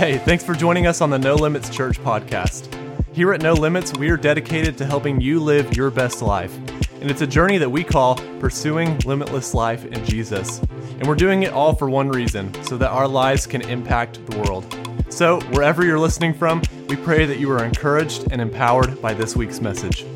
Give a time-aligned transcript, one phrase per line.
[0.00, 2.74] Hey, thanks for joining us on the No Limits Church podcast.
[3.12, 6.56] Here at No Limits, we are dedicated to helping you live your best life.
[7.02, 10.60] And it's a journey that we call Pursuing Limitless Life in Jesus.
[10.60, 14.38] And we're doing it all for one reason so that our lives can impact the
[14.38, 14.74] world.
[15.10, 19.36] So, wherever you're listening from, we pray that you are encouraged and empowered by this
[19.36, 20.06] week's message.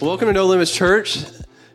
[0.00, 1.18] Welcome to No Limits Church.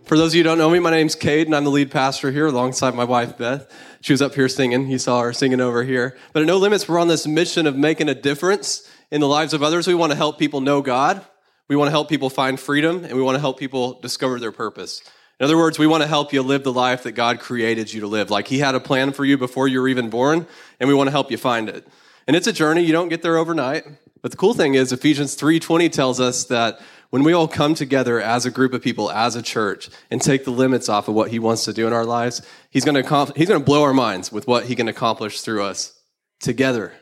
[0.06, 1.90] For those of you who don't know me, my name's Cade, and I'm the lead
[1.90, 3.72] pastor here alongside my wife, Beth.
[4.02, 4.90] She was up here singing.
[4.90, 6.18] You saw her singing over here.
[6.34, 9.54] But at No Limits, we're on this mission of making a difference in the lives
[9.54, 9.88] of others.
[9.88, 11.26] We want to help people know God.
[11.70, 14.52] We want to help people find freedom, and we want to help people discover their
[14.52, 15.02] purpose.
[15.40, 18.02] In other words, we want to help you live the life that God created you
[18.02, 18.30] to live.
[18.30, 20.48] Like He had a plan for you before you were even born,
[20.82, 21.88] and we want to help you find it.
[22.28, 22.82] And it's a journey.
[22.84, 23.86] You don't get there overnight.
[24.22, 28.20] But the cool thing is Ephesians 3:20 tells us that when we all come together
[28.20, 31.30] as a group of people, as a church, and take the limits off of what
[31.30, 32.42] he wants to do in our lives,
[32.72, 35.62] he's going to, he's going to blow our minds with what he can accomplish through
[35.62, 35.94] us
[36.40, 36.94] together.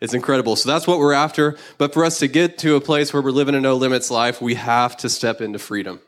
[0.00, 0.56] It's incredible.
[0.56, 1.56] So that's what we're after.
[1.76, 4.40] But for us to get to a place where we're living a no limits life,
[4.40, 6.00] we have to step into freedom.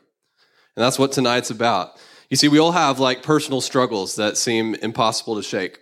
[0.75, 1.97] And that's what tonight's about.
[2.29, 5.77] You see, we all have like personal struggles that seem impossible to shake.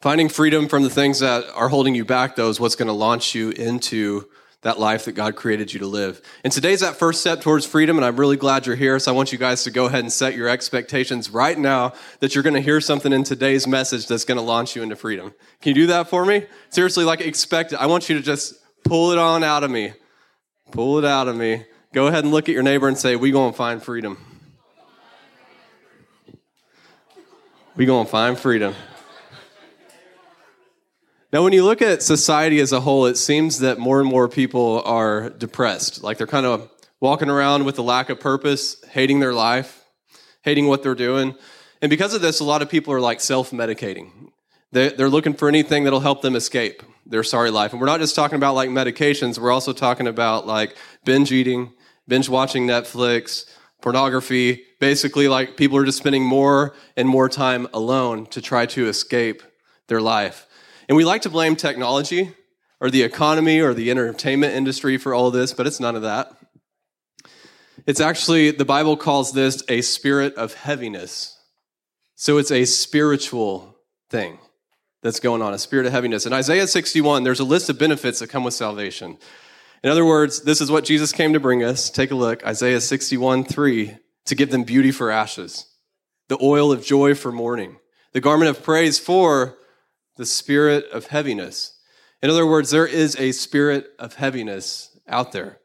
[0.00, 2.94] Finding freedom from the things that are holding you back, though, is what's going to
[2.94, 4.26] launch you into
[4.62, 6.22] that life that God created you to live.
[6.42, 8.98] And today's that first step towards freedom, and I'm really glad you're here.
[8.98, 12.34] So I want you guys to go ahead and set your expectations right now that
[12.34, 15.34] you're going to hear something in today's message that's going to launch you into freedom.
[15.60, 16.46] Can you do that for me?
[16.70, 17.76] Seriously, like expect it.
[17.76, 19.92] I want you to just pull it on out of me.
[20.70, 21.66] Pull it out of me.
[21.92, 24.16] Go ahead and look at your neighbor and say, We going to find freedom.
[27.76, 28.74] We going to find freedom.
[31.32, 34.28] Now, when you look at society as a whole, it seems that more and more
[34.28, 36.02] people are depressed.
[36.02, 39.84] Like they're kind of walking around with a lack of purpose, hating their life,
[40.42, 41.36] hating what they're doing.
[41.80, 44.10] And because of this, a lot of people are like self medicating.
[44.72, 47.72] They're looking for anything that'll help them escape their sorry life.
[47.72, 51.72] And we're not just talking about like medications, we're also talking about like binge eating,
[52.08, 53.46] binge watching Netflix,
[53.80, 54.64] pornography.
[54.80, 59.42] Basically, like people are just spending more and more time alone to try to escape
[59.88, 60.46] their life.
[60.90, 62.34] And we like to blame technology
[62.80, 66.36] or the economy or the entertainment industry for all this, but it's none of that.
[67.86, 71.38] It's actually, the Bible calls this a spirit of heaviness.
[72.16, 74.40] So it's a spiritual thing
[75.00, 76.26] that's going on, a spirit of heaviness.
[76.26, 79.16] In Isaiah 61, there's a list of benefits that come with salvation.
[79.84, 81.88] In other words, this is what Jesus came to bring us.
[81.88, 82.44] Take a look.
[82.44, 85.66] Isaiah 61, 3, to give them beauty for ashes,
[86.26, 87.76] the oil of joy for mourning,
[88.12, 89.56] the garment of praise for
[90.20, 91.78] the spirit of heaviness.
[92.20, 95.60] In other words, there is a spirit of heaviness out there.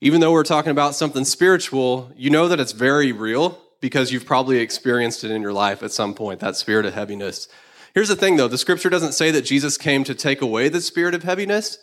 [0.00, 4.24] Even though we're talking about something spiritual, you know that it's very real because you've
[4.24, 7.48] probably experienced it in your life at some point, that spirit of heaviness.
[7.92, 10.80] Here's the thing though the scripture doesn't say that Jesus came to take away the
[10.80, 11.78] spirit of heaviness.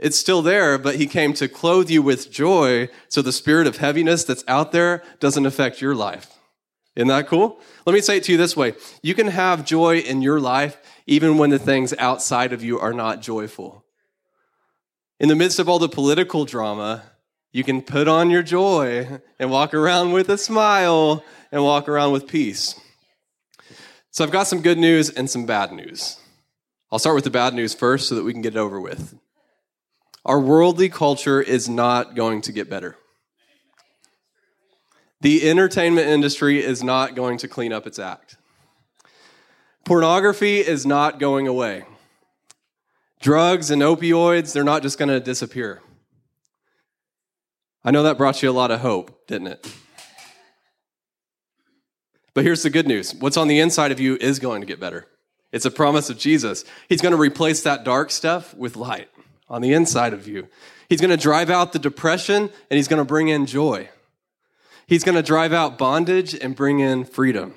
[0.00, 3.76] It's still there, but he came to clothe you with joy so the spirit of
[3.76, 6.32] heaviness that's out there doesn't affect your life.
[6.96, 7.60] Isn't that cool?
[7.86, 10.78] Let me say it to you this way you can have joy in your life
[11.06, 13.84] even when the things outside of you are not joyful.
[15.20, 17.02] In the midst of all the political drama,
[17.52, 22.12] you can put on your joy and walk around with a smile and walk around
[22.12, 22.78] with peace.
[24.10, 26.18] So, I've got some good news and some bad news.
[26.90, 29.18] I'll start with the bad news first so that we can get it over with.
[30.24, 32.96] Our worldly culture is not going to get better.
[35.20, 38.36] The entertainment industry is not going to clean up its act.
[39.84, 41.84] Pornography is not going away.
[43.20, 45.80] Drugs and opioids, they're not just going to disappear.
[47.84, 49.74] I know that brought you a lot of hope, didn't it?
[52.32, 54.80] But here's the good news what's on the inside of you is going to get
[54.80, 55.06] better.
[55.52, 56.64] It's a promise of Jesus.
[56.88, 59.08] He's going to replace that dark stuff with light
[59.48, 60.48] on the inside of you.
[60.88, 63.88] He's going to drive out the depression and he's going to bring in joy.
[64.86, 67.54] He's going to drive out bondage and bring in freedom.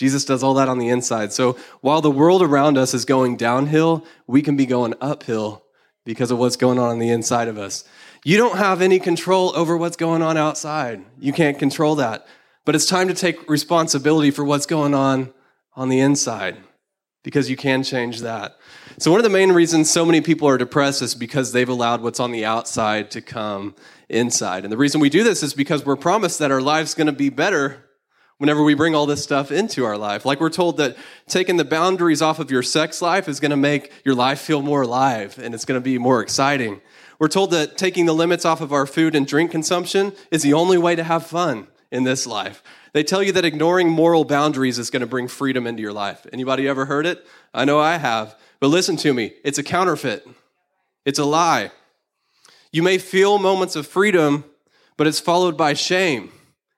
[0.00, 1.30] Jesus does all that on the inside.
[1.30, 5.62] So while the world around us is going downhill, we can be going uphill
[6.06, 7.84] because of what's going on on the inside of us.
[8.24, 11.04] You don't have any control over what's going on outside.
[11.18, 12.26] You can't control that.
[12.64, 15.34] But it's time to take responsibility for what's going on
[15.74, 16.56] on the inside
[17.22, 18.56] because you can change that.
[18.96, 22.00] So, one of the main reasons so many people are depressed is because they've allowed
[22.00, 23.74] what's on the outside to come
[24.08, 24.64] inside.
[24.64, 27.12] And the reason we do this is because we're promised that our life's going to
[27.12, 27.84] be better
[28.40, 30.24] whenever we bring all this stuff into our life.
[30.24, 30.96] Like we're told that
[31.28, 34.62] taking the boundaries off of your sex life is going to make your life feel
[34.62, 36.80] more alive and it's going to be more exciting.
[37.18, 40.54] We're told that taking the limits off of our food and drink consumption is the
[40.54, 42.62] only way to have fun in this life.
[42.94, 46.26] They tell you that ignoring moral boundaries is going to bring freedom into your life.
[46.32, 47.26] Anybody ever heard it?
[47.52, 48.38] I know I have.
[48.58, 50.26] But listen to me, it's a counterfeit.
[51.04, 51.72] It's a lie.
[52.72, 54.44] You may feel moments of freedom,
[54.96, 56.30] but it's followed by shame,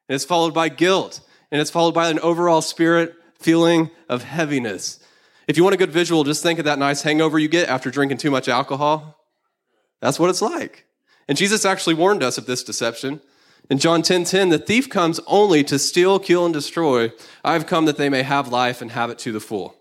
[0.09, 1.21] and it's followed by guilt,
[1.53, 4.99] and it's followed by an overall spirit feeling of heaviness.
[5.47, 7.91] If you want a good visual, just think of that nice hangover you get after
[7.91, 9.23] drinking too much alcohol.
[10.01, 10.87] That's what it's like.
[11.29, 13.21] And Jesus actually warned us of this deception.
[13.71, 17.13] In John 10:10, 10, 10, the thief comes only to steal, kill, and destroy.
[17.45, 19.77] I've come that they may have life and have it to the full.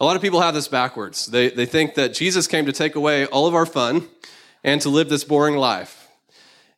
[0.00, 1.26] A lot of people have this backwards.
[1.26, 4.08] They, they think that Jesus came to take away all of our fun
[4.62, 6.05] and to live this boring life.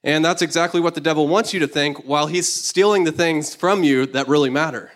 [0.09, 3.55] And that's exactly what the devil wants you to think while he's stealing the things
[3.55, 4.91] from you that really matter.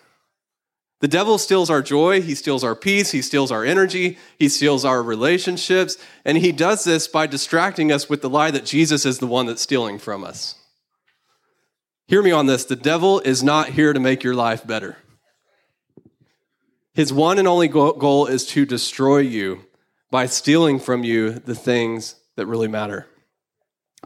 [1.01, 4.87] The devil steals our joy, he steals our peace, he steals our energy, he steals
[4.87, 9.19] our relationships, and he does this by distracting us with the lie that Jesus is
[9.19, 10.55] the one that's stealing from us.
[12.07, 14.97] Hear me on this the devil is not here to make your life better.
[16.95, 19.67] His one and only goal is to destroy you
[20.11, 23.09] by stealing from you the things that really matter.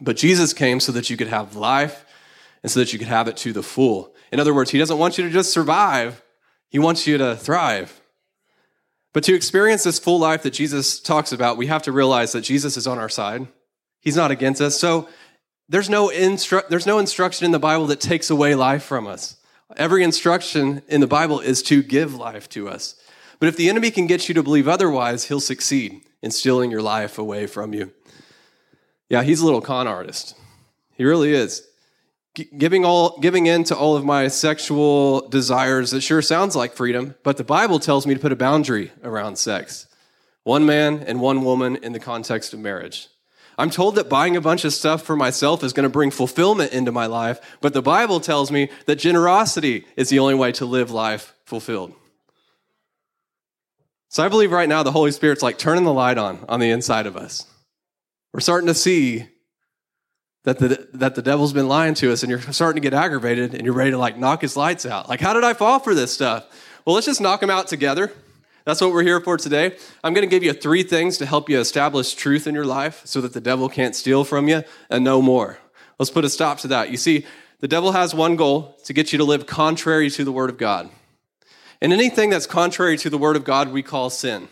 [0.00, 2.04] But Jesus came so that you could have life
[2.62, 4.14] and so that you could have it to the full.
[4.32, 6.22] In other words, He doesn't want you to just survive,
[6.69, 8.00] He wants you to thrive.
[9.12, 12.43] But to experience this full life that Jesus talks about, we have to realize that
[12.43, 13.46] Jesus is on our side.
[14.00, 14.78] He's not against us.
[14.78, 15.08] So
[15.70, 19.38] there's no, instru- there's no instruction in the Bible that takes away life from us.
[19.76, 22.94] Every instruction in the Bible is to give life to us.
[23.40, 26.82] But if the enemy can get you to believe otherwise, he'll succeed in stealing your
[26.82, 27.92] life away from you.
[29.08, 30.34] Yeah, he's a little con artist.
[30.94, 31.66] He really is.
[32.34, 36.74] G- giving all giving in to all of my sexual desires, it sure sounds like
[36.74, 39.86] freedom, but the Bible tells me to put a boundary around sex.
[40.42, 43.08] One man and one woman in the context of marriage.
[43.58, 46.72] I'm told that buying a bunch of stuff for myself is going to bring fulfillment
[46.72, 50.66] into my life, but the Bible tells me that generosity is the only way to
[50.66, 51.94] live life fulfilled.
[54.08, 56.70] So I believe right now the Holy Spirit's like turning the light on on the
[56.70, 57.46] inside of us.
[58.32, 59.28] We're starting to see
[60.44, 63.55] that the, that the devil's been lying to us and you're starting to get aggravated
[63.55, 65.08] and you're ready to like knock his lights out.
[65.08, 66.46] Like, how did I fall for this stuff?
[66.84, 68.12] Well, let's just knock them out together.
[68.64, 69.76] That's what we're here for today.
[70.02, 73.02] I'm going to give you three things to help you establish truth in your life
[73.05, 75.58] so that the devil can't steal from you and no more.
[75.99, 76.90] Let's put a stop to that.
[76.90, 77.26] You see,
[77.61, 80.58] the devil has one goal to get you to live contrary to the word of
[80.58, 80.90] God.
[81.81, 84.49] And anything that's contrary to the word of God, we call sin.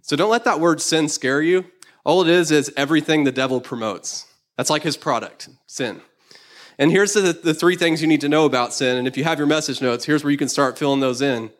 [0.00, 1.66] So don't let that word sin scare you.
[2.04, 4.26] All it is is everything the devil promotes.
[4.56, 6.00] That's like his product, sin.
[6.78, 8.96] And here's the, the three things you need to know about sin.
[8.96, 11.50] And if you have your message notes, here's where you can start filling those in.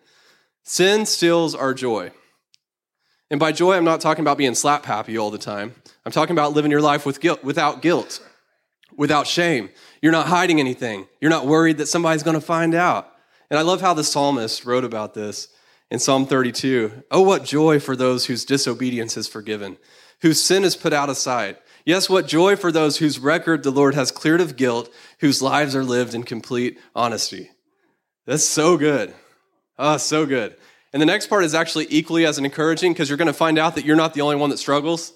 [0.65, 2.13] Sin steals our joy.
[3.31, 5.75] And by joy, I'm not talking about being slap happy all the time.
[6.05, 8.21] I'm talking about living your life with guilt, without guilt,
[8.97, 9.71] without shame.
[10.01, 11.07] You're not hiding anything.
[11.21, 13.11] You're not worried that somebody's going to find out.
[13.49, 15.49] And I love how the psalmist wrote about this
[15.91, 17.05] in Psalm 32.
[17.11, 19.79] Oh, what joy for those whose disobedience is forgiven
[20.23, 21.59] whose sin is put out of sight.
[21.85, 24.89] Yes, what joy for those whose record the Lord has cleared of guilt,
[25.19, 27.51] whose lives are lived in complete honesty.
[28.25, 29.13] That's so good.
[29.79, 30.57] Oh, so good.
[30.93, 33.75] And the next part is actually equally as encouraging because you're going to find out
[33.75, 35.13] that you're not the only one that struggles.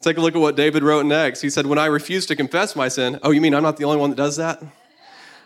[0.00, 1.42] Take a look at what David wrote next.
[1.42, 3.84] He said, When I refused to confess my sin, oh, you mean I'm not the
[3.84, 4.60] only one that does that?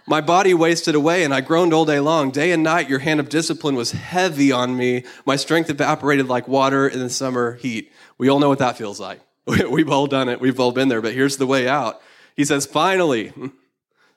[0.08, 2.30] My body wasted away, and I groaned all day long.
[2.30, 5.04] Day and night, your hand of discipline was heavy on me.
[5.26, 7.92] My strength evaporated like water in the summer heat.
[8.18, 9.20] We all know what that feels like.
[9.46, 10.40] We've all done it.
[10.40, 11.02] We've all been there.
[11.02, 12.00] But here's the way out.
[12.34, 13.32] He says, finally.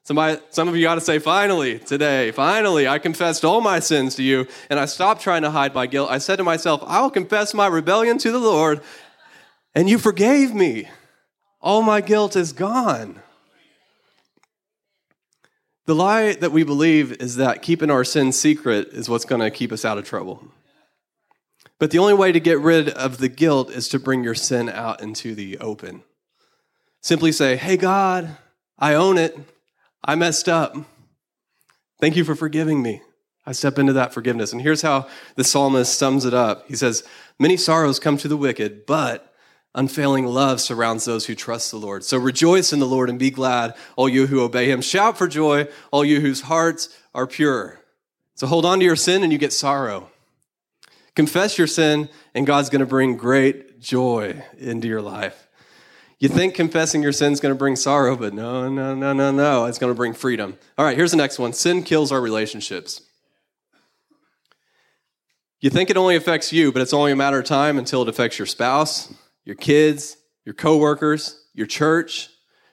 [0.03, 4.15] Somebody, some of you got to say, finally, today, finally, I confessed all my sins
[4.15, 6.09] to you, and I stopped trying to hide my guilt.
[6.09, 8.81] I said to myself, I will confess my rebellion to the Lord,
[9.75, 10.89] and you forgave me.
[11.61, 13.21] All my guilt is gone.
[15.85, 19.51] The lie that we believe is that keeping our sins secret is what's going to
[19.51, 20.43] keep us out of trouble.
[21.79, 24.69] But the only way to get rid of the guilt is to bring your sin
[24.69, 26.03] out into the open.
[27.01, 28.37] Simply say, Hey, God,
[28.77, 29.37] I own it.
[30.03, 30.75] I messed up.
[31.99, 33.01] Thank you for forgiving me.
[33.45, 34.53] I step into that forgiveness.
[34.53, 37.03] And here's how the psalmist sums it up He says,
[37.39, 39.29] Many sorrows come to the wicked, but
[39.75, 42.03] Unfailing love surrounds those who trust the Lord.
[42.03, 44.81] So rejoice in the Lord and be glad, all you who obey him.
[44.81, 47.79] Shout for joy, all you whose hearts are pure.
[48.33, 50.09] So hold on to your sin and you get sorrow.
[51.19, 55.49] Confess your sin, and God's going to bring great joy into your life.
[56.17, 59.29] You think confessing your sin is going to bring sorrow, but no, no, no, no,
[59.29, 59.65] no.
[59.65, 60.57] It's going to bring freedom.
[60.77, 63.01] All right, here's the next one sin kills our relationships.
[65.59, 68.07] You think it only affects you, but it's only a matter of time until it
[68.07, 72.29] affects your spouse, your kids, your coworkers, your church.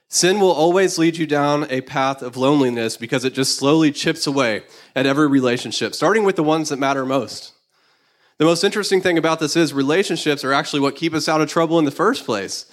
[0.07, 4.25] Sin will always lead you down a path of loneliness because it just slowly chips
[4.25, 4.63] away
[4.95, 7.55] at every relationship, starting with the ones that matter most.
[8.39, 11.49] The most interesting thing about this is relationships are actually what keep us out of
[11.49, 12.67] trouble in the first place.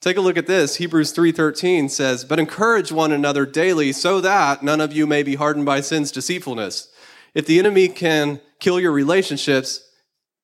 [0.00, 0.76] Take a look at this.
[0.76, 5.34] Hebrews 3:13 says, "But encourage one another daily so that none of you may be
[5.34, 6.86] hardened by sin's deceitfulness."
[7.34, 9.80] If the enemy can kill your relationships,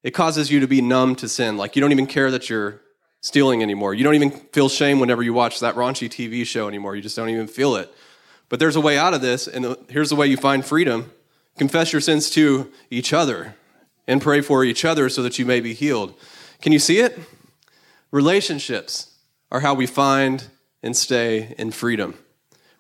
[0.03, 1.57] it causes you to be numb to sin.
[1.57, 2.81] Like you don't even care that you're
[3.21, 3.95] stealing anymore.
[3.95, 6.97] You don't even feel shame whenever you watch that raunchy TV show anymore.
[6.97, 7.95] You just don't even feel it.
[8.49, 11.13] But there's a way out of this, and here's the way you find freedom
[11.57, 13.55] confess your sins to each other
[14.07, 16.15] and pray for each other so that you may be healed.
[16.61, 17.19] Can you see it?
[18.11, 19.15] Relationships
[19.51, 20.49] are how we find
[20.83, 22.15] and stay in freedom.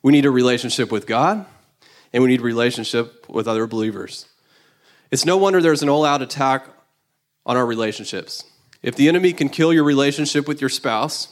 [0.03, 1.47] We need a relationship with God,
[2.13, 4.27] and we need a relationship with other believers.
[5.11, 6.67] It's no wonder there's an all out attack
[7.47, 8.45] on our relationships.
[8.83, 11.29] If the enemy can kill your relationship with your spouse,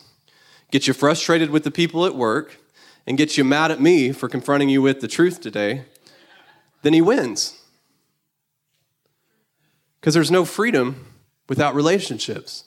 [0.70, 2.56] get you frustrated with the people at work,
[3.06, 5.84] and get you mad at me for confronting you with the truth today,
[6.82, 7.61] then he wins.
[10.02, 11.06] Because there's no freedom
[11.48, 12.64] without relationships.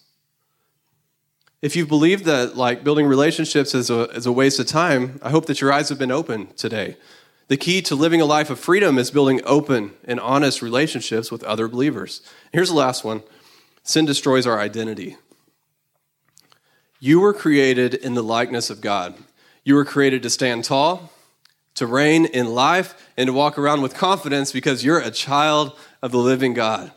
[1.61, 5.31] If you believe that like building relationships is a, is a waste of time, I
[5.31, 6.95] hope that your eyes have been open today.
[7.49, 11.43] The key to living a life of freedom is building open and honest relationships with
[11.43, 12.21] other believers.
[12.53, 13.21] Here's the last one
[13.83, 15.17] sin destroys our identity.
[17.01, 19.13] You were created in the likeness of God.
[19.65, 21.11] You were created to stand tall,
[21.73, 26.13] to reign in life, and to walk around with confidence because you're a child of
[26.13, 26.93] the living God.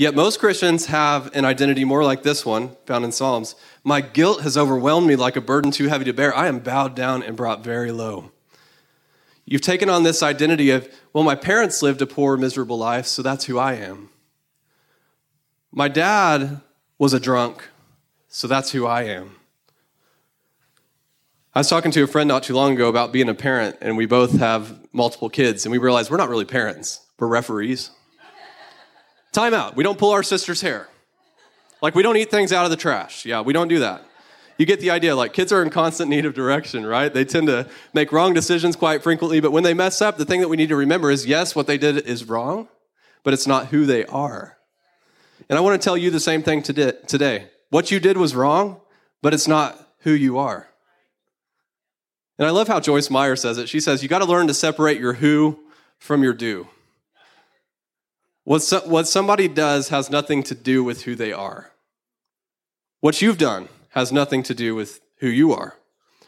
[0.00, 3.54] Yet most Christians have an identity more like this one, found in Psalms.
[3.84, 6.34] My guilt has overwhelmed me like a burden too heavy to bear.
[6.34, 8.32] I am bowed down and brought very low.
[9.44, 13.20] You've taken on this identity of, well, my parents lived a poor, miserable life, so
[13.20, 14.08] that's who I am.
[15.70, 16.62] My dad
[16.96, 17.68] was a drunk,
[18.26, 19.36] so that's who I am.
[21.54, 23.98] I was talking to a friend not too long ago about being a parent, and
[23.98, 27.90] we both have multiple kids, and we realized we're not really parents, we're referees.
[29.32, 29.76] Time out.
[29.76, 30.88] We don't pull our sister's hair.
[31.82, 33.24] Like, we don't eat things out of the trash.
[33.24, 34.04] Yeah, we don't do that
[34.60, 35.16] you get the idea.
[35.16, 37.12] Like kids are in constant need of direction, right?
[37.12, 40.42] They tend to make wrong decisions quite frequently, but when they mess up, the thing
[40.42, 42.68] that we need to remember is yes, what they did is wrong,
[43.24, 44.58] but it's not who they are.
[45.48, 47.48] And I want to tell you the same thing today.
[47.70, 48.82] What you did was wrong,
[49.22, 50.68] but it's not who you are.
[52.38, 53.66] And I love how Joyce Meyer says it.
[53.66, 55.58] She says, You got to learn to separate your who
[55.98, 56.68] from your do.
[58.44, 61.72] What, so, what somebody does has nothing to do with who they are.
[63.00, 65.76] What you've done has nothing to do with who you are.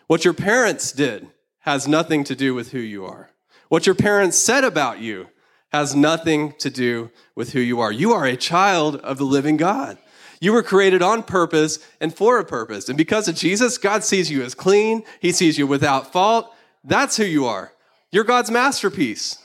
[0.06, 1.28] What your parents did
[1.60, 3.30] has nothing to do with who you are.
[3.68, 5.28] What your parents said about you
[5.72, 7.90] has nothing to do with who you are.
[7.90, 9.96] You are a child of the living God.
[10.40, 12.88] You were created on purpose and for a purpose.
[12.88, 15.04] And because of Jesus, God sees you as clean.
[15.20, 16.52] He sees you without fault.
[16.84, 17.72] That's who you are.
[18.10, 19.38] You're God's masterpiece.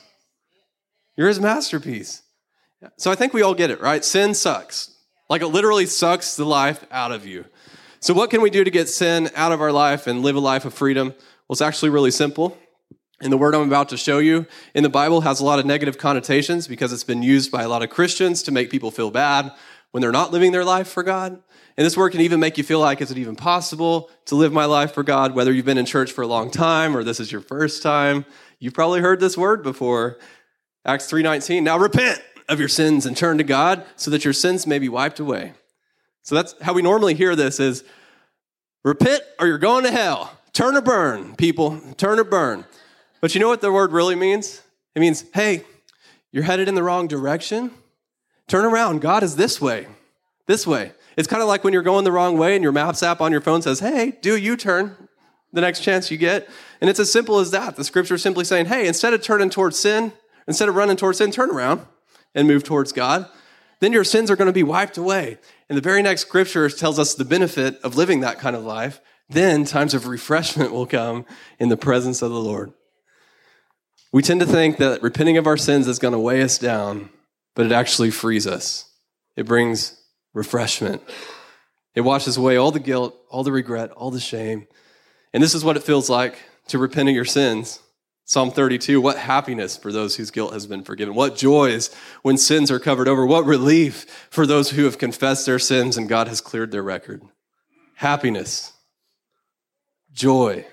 [1.16, 2.22] You're his masterpiece.
[2.96, 4.04] So I think we all get it, right?
[4.04, 4.94] Sin sucks.
[5.28, 7.44] Like it literally sucks the life out of you.
[8.00, 10.40] So, what can we do to get sin out of our life and live a
[10.40, 11.08] life of freedom?
[11.08, 12.56] Well, it's actually really simple.
[13.20, 15.66] And the word I'm about to show you in the Bible has a lot of
[15.66, 19.10] negative connotations because it's been used by a lot of Christians to make people feel
[19.10, 19.50] bad
[19.90, 21.32] when they're not living their life for God.
[21.76, 24.52] And this word can even make you feel like, is it even possible to live
[24.52, 25.34] my life for God?
[25.34, 28.24] Whether you've been in church for a long time or this is your first time,
[28.60, 30.18] you've probably heard this word before.
[30.84, 31.64] Acts 3:19.
[31.64, 34.88] Now repent of your sins and turn to God so that your sins may be
[34.88, 35.52] wiped away.
[36.22, 37.84] So that's how we normally hear this is
[38.84, 40.38] repent or you're going to hell.
[40.52, 41.80] Turn or burn, people.
[41.96, 42.64] Turn or burn.
[43.20, 44.62] But you know what the word really means?
[44.94, 45.64] It means, hey,
[46.32, 47.70] you're headed in the wrong direction.
[48.46, 49.00] Turn around.
[49.00, 49.86] God is this way.
[50.46, 50.92] This way.
[51.16, 53.32] It's kind of like when you're going the wrong way and your Maps app on
[53.32, 54.96] your phone says, hey, do a U turn
[55.52, 56.48] the next chance you get.
[56.80, 57.76] And it's as simple as that.
[57.76, 60.12] The scripture is simply saying, hey, instead of turning towards sin,
[60.46, 61.86] instead of running towards sin, turn around
[62.34, 63.28] and move towards God
[63.80, 65.38] then your sins are going to be wiped away.
[65.68, 69.00] And the very next scripture tells us the benefit of living that kind of life.
[69.28, 71.26] Then times of refreshment will come
[71.58, 72.72] in the presence of the Lord.
[74.12, 77.10] We tend to think that repenting of our sins is going to weigh us down,
[77.54, 78.90] but it actually frees us.
[79.36, 80.00] It brings
[80.32, 81.02] refreshment.
[81.94, 84.66] It washes away all the guilt, all the regret, all the shame.
[85.34, 87.80] And this is what it feels like to repent of your sins.
[88.28, 91.14] Psalm 32, what happiness for those whose guilt has been forgiven.
[91.14, 91.88] What joys
[92.20, 93.24] when sins are covered over.
[93.24, 97.22] What relief for those who have confessed their sins and God has cleared their record.
[97.94, 98.74] Happiness,
[100.12, 100.66] joy,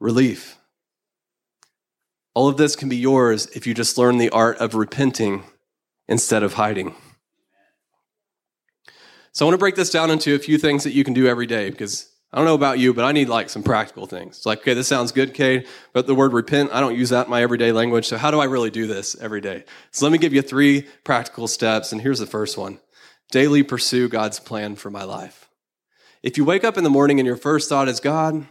[0.00, 0.56] relief.
[2.32, 5.44] All of this can be yours if you just learn the art of repenting
[6.08, 6.94] instead of hiding.
[9.32, 11.26] So I want to break this down into a few things that you can do
[11.26, 14.38] every day because I don't know about you, but I need like some practical things.
[14.38, 17.26] It's like, okay, this sounds good, Cade, but the word repent, I don't use that
[17.26, 18.06] in my everyday language.
[18.06, 19.64] So how do I really do this every day?
[19.92, 21.92] So let me give you three practical steps.
[21.92, 22.80] And here's the first one.
[23.30, 25.48] Daily pursue God's plan for my life.
[26.22, 28.46] If you wake up in the morning and your first thought is, God,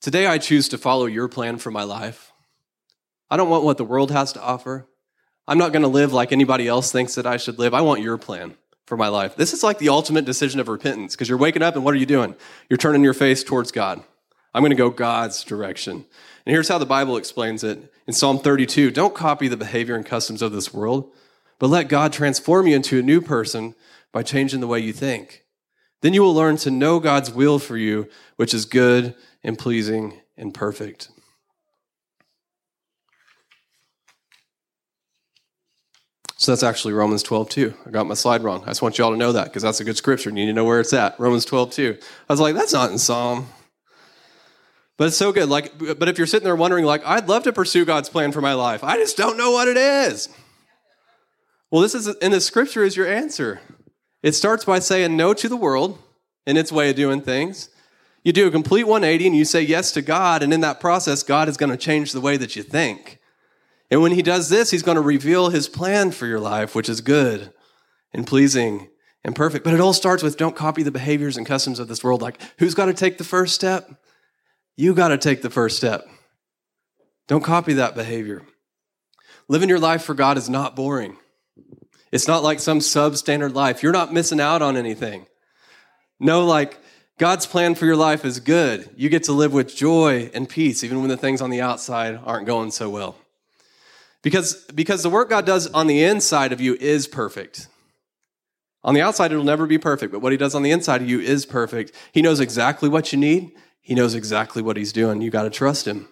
[0.00, 2.32] today I choose to follow your plan for my life.
[3.30, 4.88] I don't want what the world has to offer.
[5.46, 7.74] I'm not going to live like anybody else thinks that I should live.
[7.74, 8.56] I want your plan
[8.88, 9.36] for my life.
[9.36, 11.98] This is like the ultimate decision of repentance because you're waking up and what are
[11.98, 12.34] you doing?
[12.70, 14.02] You're turning your face towards God.
[14.54, 15.92] I'm going to go God's direction.
[15.92, 20.06] And here's how the Bible explains it in Psalm 32 Don't copy the behavior and
[20.06, 21.12] customs of this world,
[21.58, 23.74] but let God transform you into a new person
[24.10, 25.44] by changing the way you think.
[26.00, 29.14] Then you will learn to know God's will for you, which is good
[29.44, 31.10] and pleasing and perfect.
[36.38, 37.74] So that's actually Romans 12, 2.
[37.86, 38.62] I got my slide wrong.
[38.62, 40.28] I just want you all to know that because that's a good scripture.
[40.28, 41.18] and You need to know where it's at.
[41.18, 41.98] Romans 12, 2.
[42.00, 43.48] I was like, that's not in Psalm.
[44.96, 45.48] But it's so good.
[45.48, 48.40] Like, but if you're sitting there wondering, like, I'd love to pursue God's plan for
[48.40, 48.84] my life.
[48.84, 50.28] I just don't know what it is.
[51.72, 53.60] Well, this is in the scripture is your answer.
[54.22, 55.98] It starts by saying no to the world
[56.46, 57.68] and its way of doing things.
[58.22, 61.24] You do a complete 180 and you say yes to God, and in that process,
[61.24, 63.17] God is going to change the way that you think.
[63.90, 66.88] And when he does this, he's going to reveal his plan for your life, which
[66.88, 67.52] is good
[68.12, 68.88] and pleasing
[69.24, 69.64] and perfect.
[69.64, 72.22] But it all starts with don't copy the behaviors and customs of this world.
[72.22, 73.90] Like, who's got to take the first step?
[74.76, 76.06] You got to take the first step.
[77.26, 78.42] Don't copy that behavior.
[79.48, 81.16] Living your life for God is not boring.
[82.12, 83.82] It's not like some substandard life.
[83.82, 85.26] You're not missing out on anything.
[86.20, 86.78] No, like,
[87.18, 88.88] God's plan for your life is good.
[88.96, 92.18] You get to live with joy and peace, even when the things on the outside
[92.24, 93.16] aren't going so well.
[94.22, 97.68] Because, because the work God does on the inside of you is perfect.
[98.84, 101.08] On the outside, it'll never be perfect, but what He does on the inside of
[101.08, 101.92] you is perfect.
[102.12, 105.20] He knows exactly what you need, He knows exactly what He's doing.
[105.20, 106.08] You got to trust Him.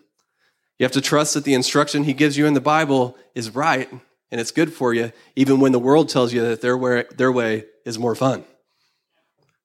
[0.78, 3.88] You have to trust that the instruction He gives you in the Bible is right
[4.30, 7.30] and it's good for you, even when the world tells you that their way, their
[7.30, 8.44] way is more fun.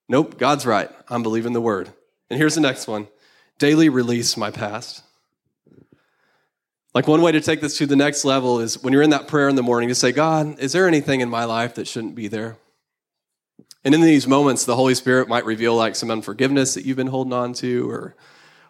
[0.07, 0.89] Nope, God's right.
[1.09, 1.91] I'm believing the Word.
[2.29, 3.07] And here's the next one
[3.57, 5.03] daily release my past.
[6.93, 9.27] Like one way to take this to the next level is when you're in that
[9.27, 12.15] prayer in the morning to say, God, is there anything in my life that shouldn't
[12.15, 12.57] be there?
[13.85, 17.07] And in these moments, the Holy Spirit might reveal like some unforgiveness that you've been
[17.07, 18.15] holding on to or,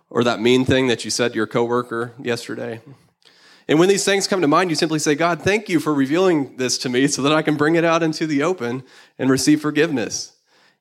[0.09, 2.79] or that mean thing that you said to your coworker yesterday.
[3.67, 6.57] And when these things come to mind, you simply say, God, thank you for revealing
[6.57, 8.83] this to me so that I can bring it out into the open
[9.17, 10.33] and receive forgiveness.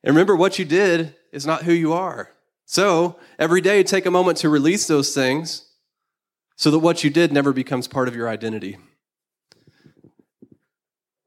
[0.03, 2.33] And remember, what you did is not who you are.
[2.65, 5.70] So every day, take a moment to release those things
[6.61, 8.77] so that what you did never becomes part of your identity.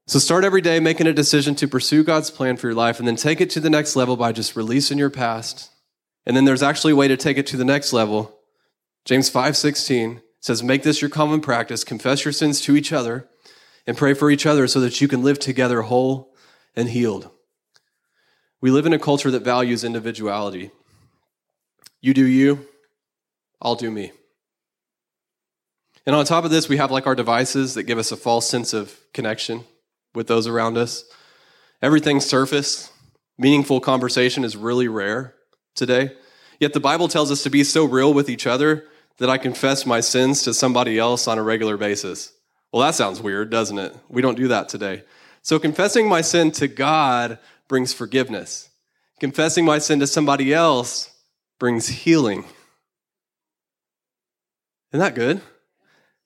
[0.07, 3.07] So start every day making a decision to pursue God's plan for your life and
[3.07, 5.71] then take it to the next level by just releasing your past.
[6.25, 8.39] And then there's actually a way to take it to the next level.
[9.03, 13.27] James 5:16 says, "Make this your common practice, confess your sins to each other,
[13.85, 16.33] and pray for each other so that you can live together whole
[16.77, 17.29] and healed."
[18.61, 20.71] We live in a culture that values individuality.
[21.99, 22.69] You do you,
[23.61, 24.13] I'll do me.
[26.05, 28.47] And on top of this, we have like our devices that give us a false
[28.47, 29.63] sense of connection
[30.13, 31.03] with those around us.
[31.81, 32.91] Everything's surface.
[33.37, 35.33] Meaningful conversation is really rare
[35.75, 36.15] today.
[36.59, 38.85] Yet the Bible tells us to be so real with each other
[39.17, 42.31] that I confess my sins to somebody else on a regular basis.
[42.71, 43.95] Well, that sounds weird, doesn't it?
[44.09, 45.03] We don't do that today.
[45.41, 48.69] So confessing my sin to God brings forgiveness.
[49.19, 51.11] Confessing my sin to somebody else
[51.59, 52.45] brings healing.
[54.91, 55.41] Isn't that good?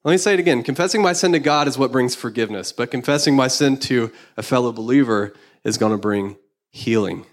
[0.04, 0.64] Let me say it again.
[0.64, 4.44] Confessing my sin to God is what brings forgiveness, but confessing my sin to a
[4.44, 5.34] fellow believer
[5.64, 6.38] is going to bring
[6.70, 7.26] healing.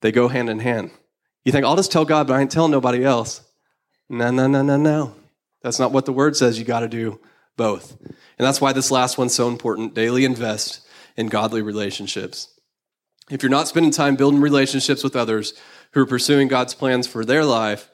[0.00, 0.90] They go hand in hand.
[1.44, 3.42] You think, I'll just tell God, but I ain't telling nobody else.
[4.08, 5.14] No, no, no, no, no.
[5.62, 6.58] That's not what the word says.
[6.58, 7.20] You got to do
[7.56, 8.00] both.
[8.00, 9.94] And that's why this last one's so important.
[9.94, 10.86] Daily invest
[11.16, 12.48] in godly relationships.
[13.30, 15.52] If you're not spending time building relationships with others
[15.92, 17.90] who are pursuing God's plans for their life,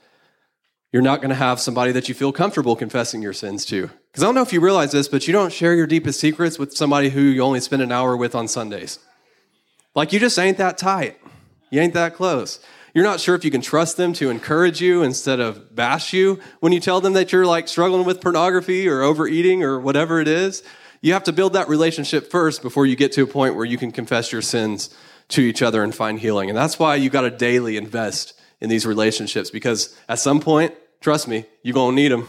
[0.95, 3.91] you're not going to have somebody that you feel comfortable confessing your sins to.
[4.13, 6.57] Because I don't know if you realize this, but you don't share your deepest secrets
[6.57, 9.01] with somebody who you only spend an hour with on Sundays.
[9.97, 11.19] Like you just ain't that tight.
[11.69, 12.61] You ain't that close.
[12.95, 16.39] You're not sure if you can trust them to encourage you instead of bash you
[16.61, 20.29] when you tell them that you're like struggling with pornography or overeating or whatever it
[20.29, 20.63] is.
[21.01, 23.79] You have to build that relationship first before you get to a point where you
[23.79, 24.95] can confess your sins
[25.31, 26.51] to each other and find healing.
[26.51, 30.73] And that's why you got to daily invest in these relationships because at some point
[31.05, 32.27] Trust me, you're going to need them.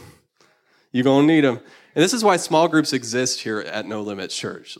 [0.92, 1.62] You're going to need them.
[1.96, 4.78] And this is why small groups exist here at No Limits Church.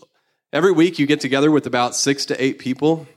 [0.52, 3.08] Every week you get together with about six to eight people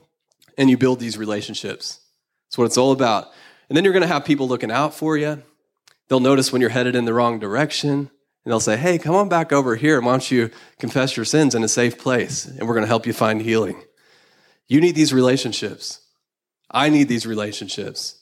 [0.57, 1.99] and you build these relationships.
[2.47, 3.27] That's what it's all about.
[3.67, 5.43] And then you're going to have people looking out for you.
[6.07, 7.89] They'll notice when you're headed in the wrong direction.
[7.89, 8.09] And
[8.45, 9.99] they'll say, hey, come on back over here.
[9.99, 12.45] Why don't you confess your sins in a safe place?
[12.45, 13.83] And we're going to help you find healing.
[14.69, 15.99] You need these relationships.
[16.71, 18.18] I need these relationships.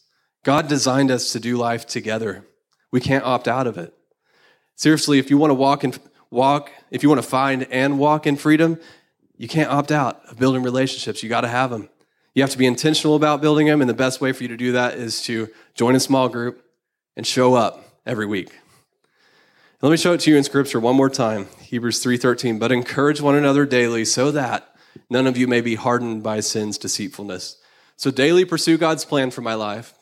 [0.47, 2.45] God designed us to do life together.
[2.89, 3.93] We can't opt out of it.
[4.77, 5.99] Seriously, if you want to walk and
[6.31, 8.79] walk, if you want to find and walk in freedom,
[9.36, 11.21] you can't opt out of building relationships.
[11.21, 11.89] You got to have them.
[12.33, 14.55] You have to be intentional about building them, and the best way for you to
[14.55, 16.63] do that is to join a small group
[17.17, 18.49] and show up every week.
[19.81, 21.47] Let me show it to you in scripture one more time.
[21.60, 24.73] Hebrews 3:13, but encourage one another daily so that
[25.10, 27.57] none of you may be hardened by sin's deceitfulness.
[27.97, 29.93] So daily pursue God's plan for my life.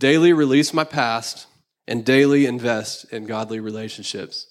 [0.00, 1.46] Daily release my past
[1.88, 4.46] and daily invest in godly relationships.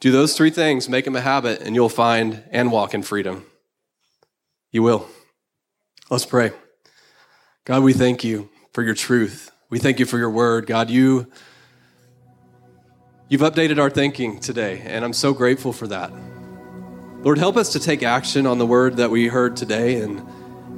[0.00, 3.46] Do those three things, make them a habit, and you'll find and walk in freedom.
[4.72, 5.06] You will.
[6.10, 6.50] Let's pray.
[7.64, 9.52] God, we thank you for your truth.
[9.70, 10.66] We thank you for your word.
[10.66, 11.30] God, you
[13.28, 16.12] you've updated our thinking today, and I'm so grateful for that.
[17.20, 20.26] Lord, help us to take action on the word that we heard today and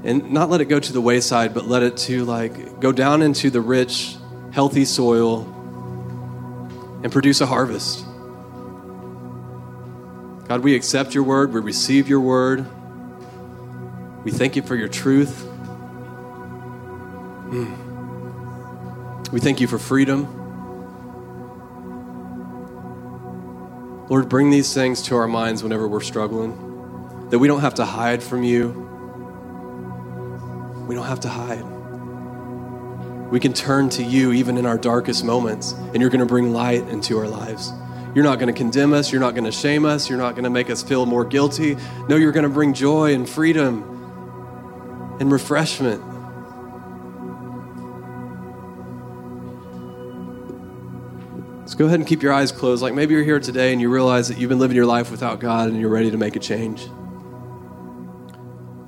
[0.05, 3.23] and not let it go to the wayside, but let it to like go down
[3.23, 4.17] into the rich,
[4.53, 5.51] healthy soil
[7.03, 8.05] and produce a harvest.
[10.47, 12.67] God, we accept your word, we receive your word.
[14.25, 15.47] We thank you for your truth.
[17.51, 19.31] Mm.
[19.33, 20.29] We thank you for freedom.
[24.09, 27.85] Lord, bring these things to our minds whenever we're struggling, that we don't have to
[27.85, 28.94] hide from you.
[30.87, 31.65] We don't have to hide.
[33.31, 36.53] We can turn to you even in our darkest moments, and you're going to bring
[36.53, 37.73] light into our lives.
[38.15, 39.11] You're not going to condemn us.
[39.11, 40.09] You're not going to shame us.
[40.09, 41.77] You're not going to make us feel more guilty.
[42.09, 43.83] No, you're going to bring joy and freedom
[45.19, 46.01] and refreshment.
[51.67, 52.83] So go ahead and keep your eyes closed.
[52.83, 55.41] Like maybe you're here today and you realize that you've been living your life without
[55.41, 56.87] God and you're ready to make a change.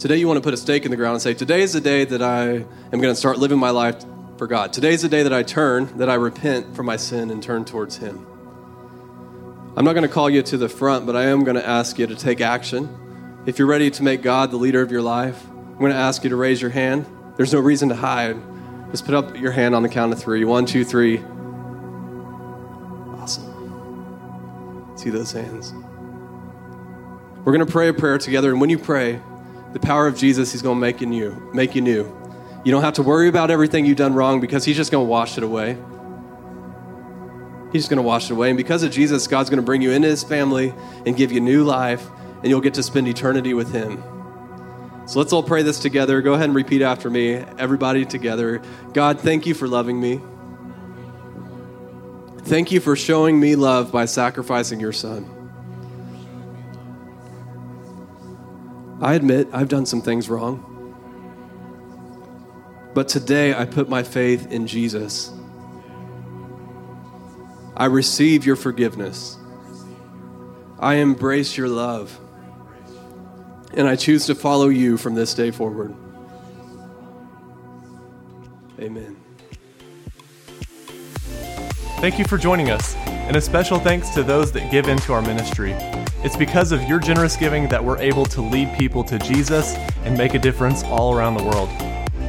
[0.06, 1.80] Today, you want to put a stake in the ground and say, Today is the
[1.80, 4.04] day that I am going to start living my life
[4.38, 4.72] for God.
[4.72, 7.64] Today is the day that I turn, that I repent from my sin and turn
[7.64, 8.24] towards Him.
[9.76, 11.98] I'm not going to call you to the front, but I am going to ask
[11.98, 13.42] you to take action.
[13.46, 16.22] If you're ready to make God the leader of your life, I'm going to ask
[16.22, 17.04] you to raise your hand.
[17.36, 18.36] There's no reason to hide.
[18.92, 20.44] Just put up your hand on the count of three.
[20.44, 21.18] One, two, three.
[23.18, 24.92] Awesome.
[24.94, 25.74] See those hands.
[27.44, 29.20] We're going to pray a prayer together, and when you pray,
[29.76, 31.50] the power of Jesus, He's going to make you new.
[31.52, 32.04] Make you new.
[32.64, 35.08] You don't have to worry about everything you've done wrong because He's just going to
[35.08, 35.76] wash it away.
[37.72, 38.48] He's just going to wash it away.
[38.48, 40.72] And because of Jesus, God's going to bring you into His family
[41.04, 42.08] and give you new life,
[42.38, 44.02] and you'll get to spend eternity with Him.
[45.04, 46.22] So let's all pray this together.
[46.22, 48.62] Go ahead and repeat after me, everybody together.
[48.94, 50.22] God, thank you for loving me.
[52.44, 55.35] Thank you for showing me love by sacrificing your son.
[59.00, 60.72] I admit I've done some things wrong.
[62.94, 65.30] But today I put my faith in Jesus.
[67.76, 69.36] I receive your forgiveness.
[70.78, 72.18] I embrace your love
[73.76, 75.94] and I choose to follow you from this day forward.
[78.80, 79.16] Amen.
[82.00, 85.22] Thank you for joining us, and a special thanks to those that give into our
[85.22, 85.74] ministry.
[86.26, 90.18] It's because of your generous giving that we're able to lead people to Jesus and
[90.18, 91.68] make a difference all around the world.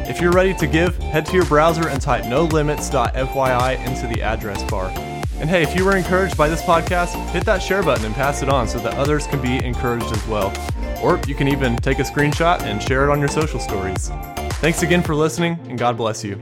[0.07, 4.63] If you're ready to give, head to your browser and type nolimits.fyi into the address
[4.69, 4.91] bar.
[5.39, 8.43] And hey, if you were encouraged by this podcast, hit that share button and pass
[8.43, 10.53] it on so that others can be encouraged as well.
[11.01, 14.09] Or you can even take a screenshot and share it on your social stories.
[14.61, 16.39] Thanks again for listening, and God bless you.